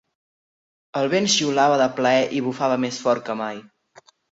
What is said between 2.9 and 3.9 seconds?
fort que mai.